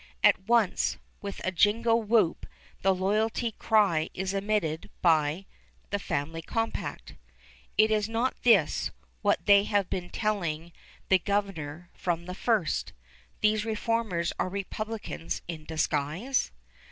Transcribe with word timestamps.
At 0.23 0.47
once, 0.47 0.97
with 1.21 1.41
a 1.45 1.51
jingo 1.51 1.95
whoop, 1.95 2.47
the 2.81 2.91
loyalty 2.95 3.51
cry 3.51 4.09
is 4.15 4.33
emitted 4.33 4.89
by 5.03 5.45
"the 5.91 5.99
family 5.99 6.41
compact." 6.41 7.13
Is 7.77 8.09
not 8.09 8.33
this 8.41 8.89
what 9.21 9.45
they 9.45 9.63
have 9.65 9.91
been 9.91 10.09
telling 10.09 10.71
the 11.09 11.19
Governor 11.19 11.91
from 11.93 12.25
the 12.25 12.33
first, 12.33 12.93
these 13.41 13.63
reformers 13.63 14.33
are 14.39 14.49
republicans 14.49 15.43
in 15.47 15.65
disguise? 15.65 16.51